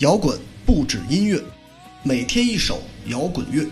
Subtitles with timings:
[0.00, 0.34] 摇滚
[0.64, 1.38] 不止音乐，
[2.02, 3.66] 每天一首摇滚乐。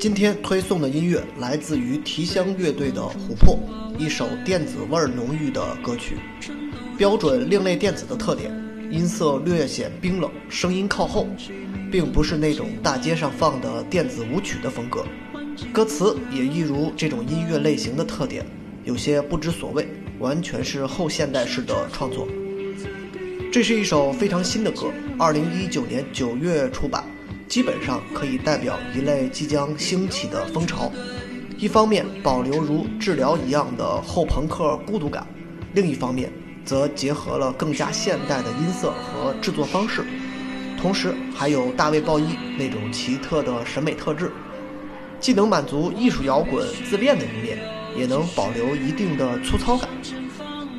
[0.00, 3.58] 今天推送的音乐来自于提香乐队的《琥珀》，
[3.98, 6.16] 一首电子味儿浓郁的歌曲，
[6.96, 8.50] 标准另类电子的特点。
[8.90, 11.26] 音色略显冰冷，声音靠后，
[11.90, 15.04] 并不是那种大街上放的电子舞曲的风格。
[15.72, 18.44] 歌词也一如这种音乐类型的特点，
[18.84, 19.86] 有些不知所谓，
[20.18, 22.26] 完全是后现代式的创作。
[23.52, 27.04] 这是一首非常新的歌，二零一九年九月出版，
[27.48, 30.90] 基本上可以代表一类即将兴起的风潮。
[31.56, 35.26] 一方面保留如治疗一样的后朋克孤独感，
[35.72, 36.32] 另一方面。
[36.64, 40.04] 则结合了更加现代的音色和制作方式，
[40.80, 44.30] 同时还有大卫鲍伊那种奇特的审美特质，
[45.20, 47.58] 既能满足艺术摇滚自恋的一面，
[47.96, 49.88] 也能保留一定的粗糙感。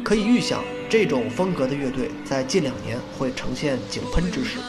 [0.03, 4.59] 可以预想，这种风格的乐队在近两年会呈现井喷之势，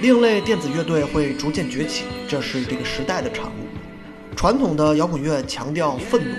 [0.00, 3.66] 另类电子乐队会逐渐崛起，这是这个时代的产物。
[4.36, 6.30] 传统的摇滚乐强调愤怒。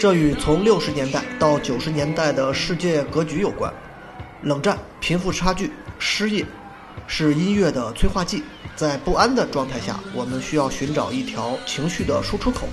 [0.00, 3.70] 这与从六十年代到九十年代的世界格局有关，
[4.40, 6.42] 冷战、贫富差距、失业，
[7.06, 8.42] 是音乐的催化剂。
[8.74, 12.66] 在不安的状态下，我们需要寻找一条情绪的输出口，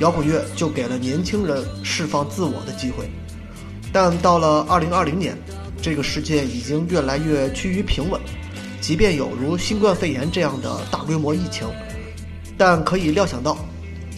[0.00, 3.08] 摇滚乐就给了年轻人释放自我的机会。
[3.92, 5.38] 但到了二零二零年，
[5.80, 8.20] 这个世界已经越来越趋于平稳，
[8.80, 11.68] 即便有如新冠肺炎这样的大规模疫情，
[12.56, 13.56] 但可以料想到。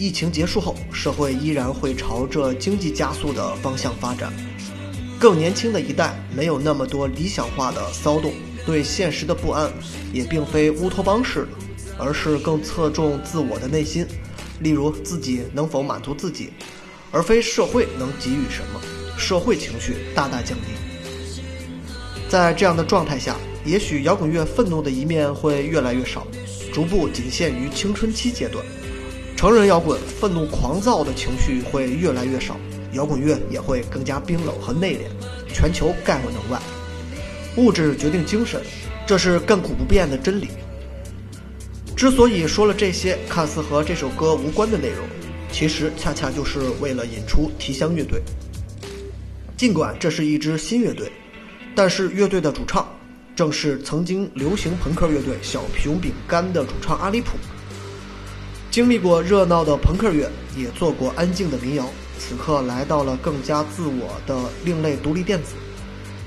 [0.01, 4.33] 疫情结束后，社会依然会朝着经济加速的方向发展。
[5.19, 8.33] 更年轻的一代没有那么多理想化的骚动，
[8.65, 9.71] 对现实的不安
[10.11, 11.49] 也并非乌托邦式的，
[11.99, 14.07] 而是更侧重自我的内心，
[14.61, 16.49] 例如自己能否满足自己，
[17.13, 18.81] 而非社会能给予什么。
[19.19, 20.69] 社会情绪大大降低。
[22.27, 26.27] 在这样的状态下，也许摇滚乐愤怒的一面会越来越少，
[26.73, 28.65] 逐步仅限于青春期阶段。
[29.41, 32.59] 成人摇滚愤怒狂躁的情绪会越来越少，
[32.93, 36.61] 摇滚乐也会更加冰冷和内敛，全球概莫能外。
[37.57, 38.61] 物质决定精神，
[39.07, 40.49] 这是亘古不变的真理。
[41.97, 45.09] 之所以说了这些看似和这首歌无关的内容，
[45.51, 48.21] 其实恰恰就是为了引出提香乐队。
[49.57, 51.11] 尽管这是一支新乐队，
[51.75, 52.87] 但是乐队的主唱
[53.35, 57.39] 正是曾经流行朋克乐队小熊饼干的主唱阿里普。
[58.71, 65.55] 经历过热闹的朋克乐，也做过安静的民谣，此刻来到了更加自我的另类独立电子，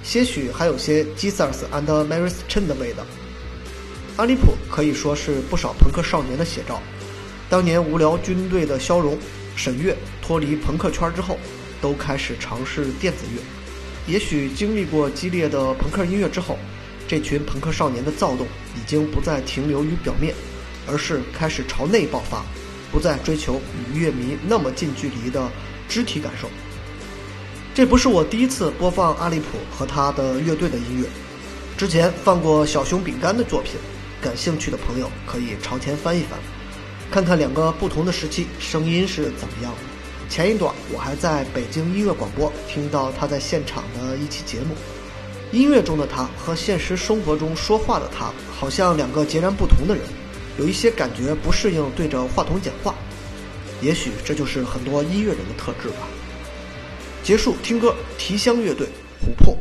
[0.04, 3.06] 些许还有些 Jesus and Mary's Chain 的味道。
[4.18, 6.82] 阿里普可以说是不少朋克少年的写照。
[7.50, 9.18] 当年无聊军队的消融，
[9.56, 11.38] 沈月脱离朋克圈之后，
[11.82, 13.42] 都开始尝试电子乐。
[14.06, 16.58] 也许经历过激烈的朋克音乐之后，
[17.08, 18.46] 这群朋克少年的躁动
[18.76, 20.36] 已经不再停留于表面。
[20.88, 22.44] 而是开始朝内爆发，
[22.92, 23.62] 不再追求
[23.94, 25.50] 与乐迷那么近距离的
[25.88, 26.50] 肢体感受。
[27.74, 31.08] 这不是我第一次播放阿利普和他的乐队的音乐，
[31.76, 33.74] 之前放过小熊饼干的作品，
[34.22, 36.38] 感兴趣的朋友可以朝前翻一翻，
[37.10, 39.80] 看看两个不同的时期声音是怎么样的。
[40.30, 44.76] 前一段我还在北京音乐广播听到他在现场的一期节目，
[45.52, 50.04] 音乐中的他和现实生活中说话的他，好像两个截然不同的人。
[50.58, 52.94] 有一些感觉不适应对着话筒讲话，
[53.82, 56.08] 也许这就是很多音乐人的特质吧。
[57.24, 58.88] 结束听歌，提香乐队，
[59.20, 59.58] 琥珀。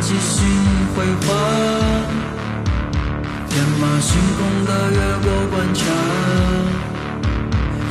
[0.00, 0.44] 即兴
[0.94, 1.26] 绘画
[3.48, 5.80] 天马行空的越过关卡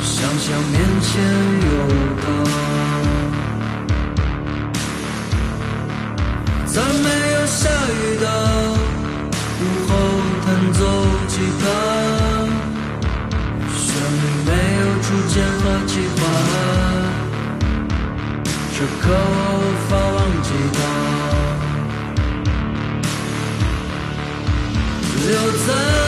[0.01, 1.09] 想象面前
[1.65, 1.73] 有
[2.21, 2.23] 他
[6.65, 8.25] 在没有下雨的
[9.61, 9.89] 午后
[10.45, 10.79] 弹奏
[11.27, 11.63] 吉他
[13.77, 13.81] 旋
[14.17, 14.49] 律没
[14.81, 16.19] 有初见和计划
[18.73, 19.70] 这歌
[25.67, 26.00] 在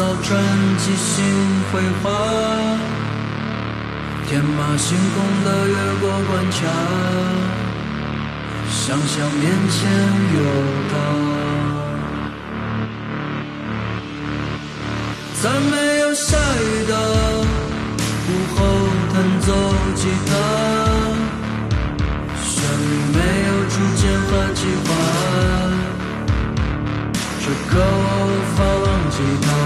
[0.00, 0.34] 早晨
[0.78, 1.22] 即兴
[1.70, 2.10] 绘画，
[4.26, 6.58] 天马行空的越过关卡，
[8.70, 9.78] 想想面前
[10.36, 10.40] 有
[10.88, 10.92] 他
[15.42, 16.92] 在没有下雨的
[18.26, 18.58] 午后
[19.12, 19.48] 弹奏
[19.94, 20.32] 吉他，
[22.42, 22.48] 旋
[22.88, 23.18] 律没
[23.48, 24.88] 有主见和计划，
[27.42, 29.59] 这歌我无法忘记他。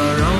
[0.00, 0.39] our own.